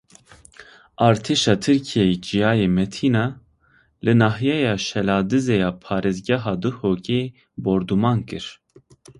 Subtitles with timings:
[1.07, 3.25] Artêşa Tirkiyeyê Çiyayê Metîna
[4.03, 7.21] li nahyeya Şêladizê ya parêzgeha Duhokê
[7.63, 8.45] bordûman kir.